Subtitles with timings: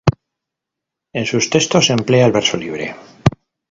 [1.13, 2.95] En sus textos emplea el verso libre.